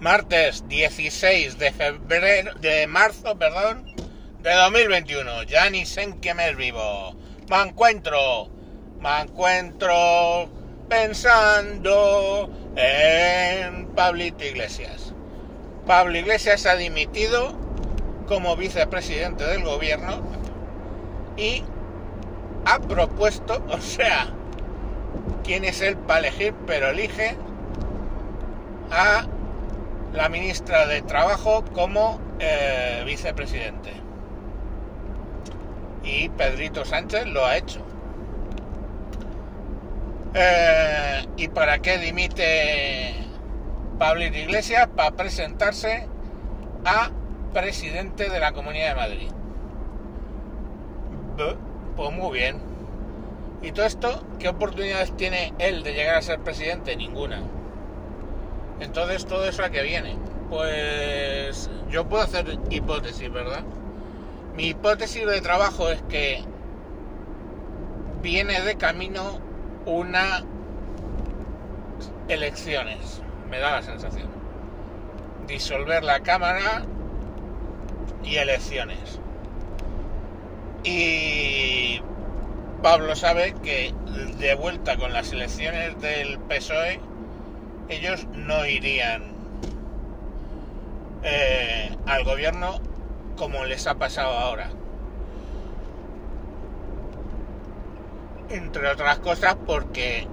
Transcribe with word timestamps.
martes 0.00 0.66
16 0.68 1.58
de 1.58 1.72
febrero, 1.72 2.54
de 2.54 2.86
marzo, 2.86 3.36
perdón, 3.38 3.84
de 4.42 4.54
2021. 4.54 5.42
Ya 5.44 5.68
ni 5.70 5.86
sé 5.86 6.02
en 6.02 6.20
qué 6.20 6.34
mes 6.34 6.56
vivo. 6.56 7.14
Me 7.50 7.62
encuentro, 7.62 8.48
me 9.00 9.22
encuentro 9.22 10.48
pensando 10.88 12.50
en 12.76 13.86
Pablito 13.88 14.44
Iglesias. 14.44 15.12
Pablo 15.86 16.18
Iglesias 16.18 16.66
ha 16.66 16.76
dimitido 16.76 17.56
como 18.26 18.56
vicepresidente 18.56 19.44
del 19.44 19.64
gobierno 19.64 20.22
y 21.36 21.64
ha 22.66 22.78
propuesto, 22.78 23.64
o 23.70 23.80
sea, 23.80 24.28
quién 25.44 25.64
es 25.64 25.80
él 25.80 25.96
para 25.96 26.20
elegir, 26.20 26.54
pero 26.66 26.90
elige 26.90 27.36
a 28.90 29.26
la 30.12 30.28
ministra 30.28 30.86
de 30.86 31.02
Trabajo 31.02 31.64
como 31.74 32.20
eh, 32.38 33.02
vicepresidente. 33.06 33.92
Y 36.02 36.28
Pedrito 36.30 36.84
Sánchez 36.84 37.26
lo 37.26 37.44
ha 37.44 37.56
hecho. 37.56 37.80
Eh, 40.34 41.26
¿Y 41.36 41.48
para 41.48 41.78
qué 41.78 41.98
dimite 41.98 43.14
Pablo 43.98 44.24
Iglesias? 44.24 44.88
Para 44.94 45.10
presentarse 45.12 46.08
a 46.84 47.10
presidente 47.52 48.30
de 48.30 48.40
la 48.40 48.52
Comunidad 48.52 48.90
de 48.90 48.94
Madrid. 48.94 49.30
Pues 51.96 52.12
muy 52.12 52.38
bien. 52.38 52.58
¿Y 53.62 53.72
todo 53.72 53.86
esto? 53.86 54.22
¿Qué 54.38 54.48
oportunidades 54.48 55.16
tiene 55.16 55.52
él 55.58 55.82
de 55.82 55.92
llegar 55.92 56.16
a 56.16 56.22
ser 56.22 56.40
presidente? 56.40 56.94
Ninguna. 56.96 57.42
Entonces 58.80 59.26
todo 59.26 59.44
eso 59.44 59.64
a 59.64 59.70
qué 59.70 59.82
viene. 59.82 60.16
Pues 60.50 61.68
yo 61.90 62.08
puedo 62.08 62.22
hacer 62.22 62.58
hipótesis, 62.70 63.30
¿verdad? 63.32 63.62
Mi 64.56 64.68
hipótesis 64.68 65.26
de 65.26 65.40
trabajo 65.40 65.90
es 65.90 66.02
que 66.08 66.42
viene 68.22 68.60
de 68.62 68.76
camino 68.76 69.40
una 69.86 70.42
elecciones, 72.28 73.22
me 73.48 73.58
da 73.58 73.72
la 73.72 73.82
sensación. 73.82 74.28
Disolver 75.46 76.04
la 76.04 76.20
Cámara 76.20 76.84
y 78.22 78.36
elecciones. 78.36 79.18
Y 80.84 82.00
Pablo 82.82 83.16
sabe 83.16 83.54
que 83.62 83.94
de 84.38 84.54
vuelta 84.54 84.96
con 84.96 85.12
las 85.12 85.32
elecciones 85.32 86.00
del 86.00 86.38
PSOE, 86.38 87.00
ellos 87.88 88.26
no 88.34 88.66
irían 88.66 89.22
eh, 91.22 91.96
al 92.06 92.24
gobierno 92.24 92.80
como 93.36 93.64
les 93.64 93.86
ha 93.86 93.94
pasado 93.94 94.36
ahora. 94.36 94.70
Entre 98.50 98.88
otras 98.88 99.18
cosas 99.18 99.56
porque 99.66 100.26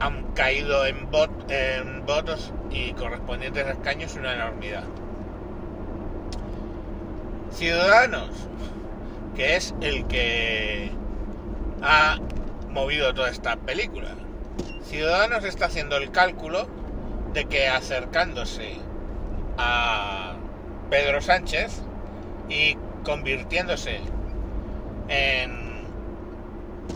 han 0.00 0.32
caído 0.32 0.86
en, 0.86 1.08
en 1.48 2.06
votos 2.06 2.52
y 2.70 2.92
correspondientes 2.92 3.66
escaños 3.66 4.14
una 4.16 4.34
enormidad. 4.34 4.84
Ciudadanos, 7.52 8.30
que 9.34 9.56
es 9.56 9.74
el 9.80 10.06
que 10.06 10.90
ha 11.82 12.18
movido 12.68 13.14
toda 13.14 13.30
esta 13.30 13.56
película. 13.56 14.08
Ciudadanos 14.88 15.44
está 15.44 15.66
haciendo 15.66 15.98
el 15.98 16.10
cálculo 16.10 16.66
de 17.34 17.44
que 17.44 17.68
acercándose 17.68 18.72
a 19.58 20.34
Pedro 20.88 21.20
Sánchez 21.20 21.82
y 22.48 22.74
convirtiéndose 23.04 24.00
en 25.08 25.82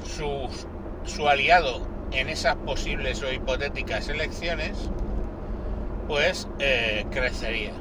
su, 0.06 1.28
aliado 1.28 1.86
en 2.12 2.30
esas 2.30 2.56
posibles 2.56 3.22
o 3.22 3.30
hipotéticas 3.30 4.08
elecciones, 4.08 4.90
pues 6.08 6.48
eh, 6.60 7.04
crecería. 7.10 7.72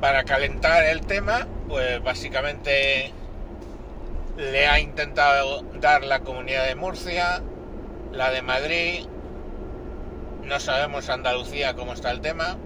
Para 0.00 0.24
calentar 0.24 0.82
el 0.84 1.02
tema, 1.06 1.46
pues 1.68 2.02
básicamente 2.02 3.12
le 4.36 4.66
ha 4.66 4.80
intentado 4.80 5.62
dar 5.80 6.02
la 6.04 6.20
comunidad 6.20 6.66
de 6.66 6.74
Murcia, 6.74 7.42
la 8.16 8.30
de 8.30 8.42
Madrid, 8.42 9.06
no 10.42 10.58
sabemos 10.58 11.08
Andalucía 11.10 11.74
cómo 11.74 11.92
está 11.92 12.10
el 12.10 12.20
tema, 12.20 12.56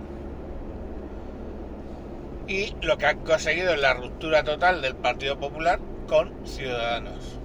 y 2.47 2.75
lo 2.83 2.99
que 2.99 3.07
ha 3.07 3.15
conseguido 3.17 3.75
es 3.75 3.81
la 3.81 3.95
ruptura 3.95 4.45
total 4.45 4.83
del 4.83 4.97
Partido 4.97 5.39
Popular 5.39 5.79
con 6.09 6.47
Ciudadanos. 6.47 7.39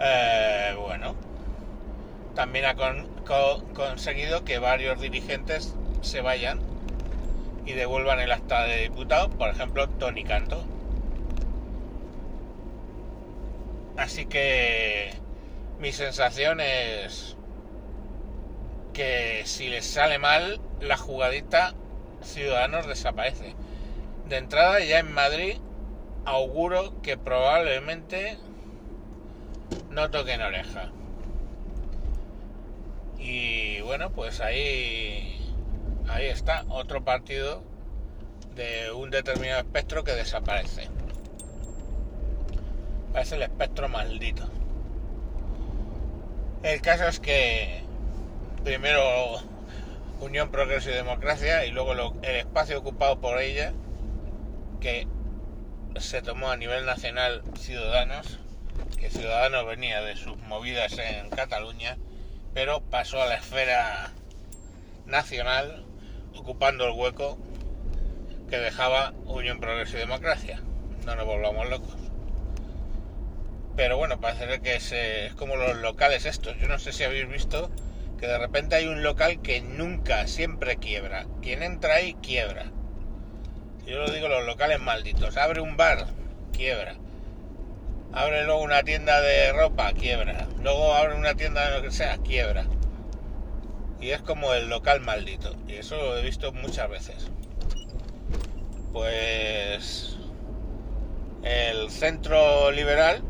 Eh, 0.00 0.74
bueno, 0.78 1.14
también 2.34 2.66
ha 2.66 2.74
conseguido 3.74 4.44
que 4.44 4.58
varios 4.58 5.00
dirigentes 5.00 5.74
se 6.02 6.20
vayan 6.20 6.60
y 7.66 7.72
devuelvan 7.72 8.20
el 8.20 8.32
acta 8.32 8.64
de 8.64 8.82
diputado, 8.82 9.28
por 9.30 9.48
ejemplo, 9.48 9.88
Tony 9.88 10.24
Canto. 10.24 10.64
Así 13.96 14.26
que 14.26 15.12
mi 15.78 15.92
sensación 15.92 16.60
es 16.60 17.36
que 18.92 19.42
si 19.44 19.68
les 19.68 19.86
sale 19.86 20.18
mal 20.18 20.60
la 20.80 20.96
jugadita, 20.96 21.74
Ciudadanos 22.22 22.86
desaparece. 22.86 23.54
De 24.28 24.36
entrada 24.36 24.80
ya 24.80 24.98
en 24.98 25.12
Madrid 25.12 25.58
auguro 26.24 27.00
que 27.00 27.16
probablemente 27.16 28.38
no 29.90 30.10
toquen 30.10 30.42
oreja. 30.42 30.90
Y 33.18 33.80
bueno, 33.82 34.10
pues 34.10 34.40
ahí 34.40 35.38
ahí 36.08 36.26
está 36.26 36.64
otro 36.68 37.04
partido 37.04 37.62
de 38.54 38.90
un 38.90 39.10
determinado 39.10 39.60
espectro 39.60 40.02
que 40.02 40.12
desaparece. 40.12 40.88
Parece 43.12 43.36
el 43.36 43.42
espectro 43.42 43.88
maldito. 43.88 44.48
El 46.62 46.80
caso 46.80 47.06
es 47.06 47.20
que 47.20 47.82
primero 48.64 49.40
Unión, 50.20 50.50
Progreso 50.50 50.90
y 50.90 50.94
Democracia 50.94 51.64
y 51.64 51.70
luego 51.70 51.92
el 52.22 52.36
espacio 52.36 52.80
ocupado 52.80 53.20
por 53.20 53.40
ella 53.40 53.72
que 54.80 55.06
se 56.00 56.20
tomó 56.20 56.50
a 56.50 56.56
nivel 56.56 56.84
nacional 56.84 57.42
Ciudadanos, 57.56 58.40
que 58.98 59.08
Ciudadanos 59.08 59.66
venía 59.66 60.02
de 60.02 60.16
sus 60.16 60.36
movidas 60.36 60.98
en 60.98 61.30
Cataluña, 61.30 61.96
pero 62.54 62.80
pasó 62.80 63.22
a 63.22 63.26
la 63.26 63.36
esfera 63.36 64.10
nacional 65.06 65.84
ocupando 66.34 66.86
el 66.86 66.92
hueco 66.92 67.38
que 68.50 68.58
dejaba 68.58 69.12
Unión, 69.26 69.60
Progreso 69.60 69.96
y 69.96 70.00
Democracia. 70.00 70.60
No 71.06 71.14
nos 71.14 71.24
volvamos 71.24 71.68
locos. 71.68 71.94
Pero 73.78 73.96
bueno, 73.96 74.20
parece 74.20 74.60
que 74.60 74.74
es, 74.74 74.90
es 74.90 75.34
como 75.34 75.54
los 75.54 75.76
locales 75.76 76.26
estos. 76.26 76.58
Yo 76.58 76.66
no 76.66 76.80
sé 76.80 76.92
si 76.92 77.04
habéis 77.04 77.28
visto 77.28 77.70
que 78.18 78.26
de 78.26 78.36
repente 78.36 78.74
hay 78.74 78.88
un 78.88 79.04
local 79.04 79.40
que 79.40 79.60
nunca, 79.60 80.26
siempre 80.26 80.78
quiebra. 80.78 81.26
Quien 81.42 81.62
entra 81.62 81.94
ahí 81.94 82.14
quiebra. 82.14 82.72
Yo 83.86 84.00
lo 84.00 84.10
digo, 84.10 84.26
los 84.26 84.44
locales 84.46 84.80
malditos. 84.80 85.36
Abre 85.36 85.60
un 85.60 85.76
bar, 85.76 86.06
quiebra. 86.52 86.96
Abre 88.12 88.44
luego 88.46 88.62
una 88.62 88.82
tienda 88.82 89.20
de 89.20 89.52
ropa, 89.52 89.92
quiebra. 89.92 90.48
Luego 90.60 90.94
abre 90.94 91.14
una 91.14 91.36
tienda 91.36 91.70
de 91.70 91.76
lo 91.76 91.82
que 91.82 91.92
sea, 91.92 92.18
quiebra. 92.18 92.66
Y 94.00 94.10
es 94.10 94.20
como 94.22 94.54
el 94.54 94.68
local 94.68 95.02
maldito. 95.02 95.54
Y 95.68 95.74
eso 95.74 95.94
lo 95.94 96.18
he 96.18 96.22
visto 96.24 96.50
muchas 96.50 96.90
veces. 96.90 97.30
Pues 98.92 100.16
el 101.44 101.88
centro 101.92 102.72
liberal 102.72 103.22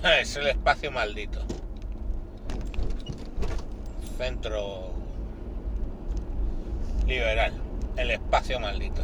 es 0.20 0.36
el 0.36 0.46
espacio 0.46 0.90
maldito. 0.90 1.40
Centro 4.16 4.94
liberal, 7.06 7.52
el 7.96 8.10
espacio 8.10 8.60
maldito. 8.60 9.02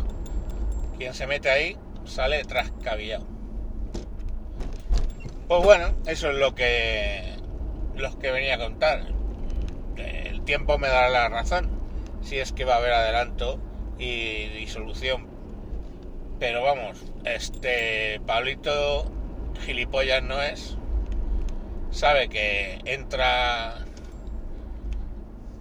Quien 0.99 1.13
se 1.13 1.27
mete 1.27 1.51
ahí 1.51 1.77
sale 2.05 2.45
trascabillado. 2.45 3.27
Pues 5.49 5.63
bueno, 5.63 5.95
eso 6.07 6.31
es 6.31 6.37
lo 6.37 6.55
que 6.55 7.35
los 7.95 8.17
que 8.17 8.31
venía 8.31 8.55
a 8.55 8.59
contar. 8.59 9.07
El 9.97 10.43
tiempo 10.43 10.79
me 10.79 10.89
dará 10.89 11.09
la 11.09 11.29
razón 11.29 11.69
si 12.23 12.39
es 12.39 12.53
que 12.53 12.65
va 12.65 12.75
a 12.75 12.79
haber 12.79 12.93
adelanto 12.93 13.59
y 13.99 14.49
disolución. 14.49 15.27
Pero 16.39 16.63
vamos, 16.63 17.03
este 17.25 18.21
Pablito 18.27 19.11
gilipollas 19.65 20.23
no 20.23 20.43
es 20.43 20.77
sabe 21.97 22.29
que 22.29 22.79
entra 22.85 23.79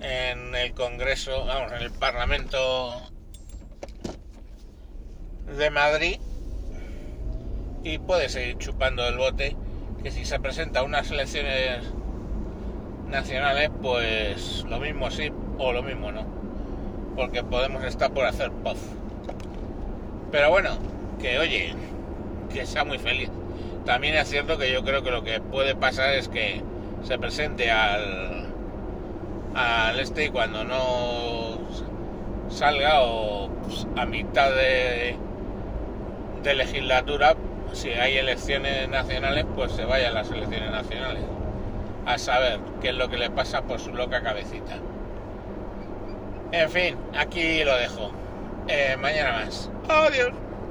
en 0.02 0.54
el 0.54 0.74
Congreso, 0.74 1.46
vamos, 1.46 1.72
en 1.72 1.82
el 1.82 1.92
Parlamento 1.92 3.02
de 5.58 5.70
Madrid 5.70 6.20
y 7.84 8.00
puede 8.00 8.28
seguir 8.28 8.58
chupando 8.58 9.08
el 9.08 9.18
bote 9.18 9.56
que 10.04 10.12
si 10.12 10.26
se 10.26 10.38
presenta 10.42 10.84
unas 10.84 11.10
elecciones 11.10 11.86
nacionales 13.08 13.70
pues 13.82 14.66
lo 14.68 14.80
mismo 14.80 15.10
sí 15.12 15.32
o 15.58 15.72
lo 15.72 15.84
mismo 15.84 16.12
no 16.12 16.26
porque 17.16 17.44
podemos 17.44 17.82
estar 17.86 18.12
por 18.12 18.26
hacer 18.26 18.52
puff 18.52 18.80
pero 20.32 20.50
bueno 20.50 20.80
que 21.22 21.40
oye 21.40 21.74
que 22.52 22.66
sea 22.66 22.84
muy 22.84 22.98
feliz 22.98 23.30
también 23.86 24.16
es 24.16 24.28
cierto 24.28 24.58
que 24.58 24.72
yo 24.72 24.84
creo 24.84 25.04
que 25.04 25.12
lo 25.12 25.24
que 25.24 25.40
puede 25.40 25.76
pasar 25.76 26.14
es 26.16 26.28
que 26.28 26.62
se 27.04 27.18
presente 27.18 27.70
al 27.72 28.48
al 29.54 30.00
este 30.00 30.26
y 30.26 30.30
cuando 30.30 30.64
no 30.64 31.60
salga 32.50 33.02
o 33.02 33.48
pues, 33.64 33.88
a 33.96 34.06
mitad 34.06 34.50
de, 34.50 35.16
de 36.44 36.56
legislatura 36.56 37.36
si 37.72 37.90
hay 37.90 38.18
elecciones 38.18 38.90
nacionales 38.90 39.46
pues 39.56 39.72
se 39.72 39.86
vaya 39.86 40.10
a 40.10 40.12
las 40.12 40.32
elecciones 40.32 40.72
nacionales. 40.72 41.24
A 42.06 42.18
saber 42.18 42.60
qué 42.82 42.90
es 42.90 42.96
lo 42.96 43.10
que 43.10 43.18
le 43.18 43.30
pasa 43.32 43.64
por 43.64 43.80
su 43.80 43.92
loca 43.94 44.22
cabecita. 44.22 44.78
En 46.52 46.70
fin 46.70 46.96
aquí 47.18 47.64
lo 47.64 47.76
dejo. 47.78 48.12
Eh, 48.68 48.98
mañana 49.00 49.44
más. 49.44 49.70
Adiós 49.90 50.45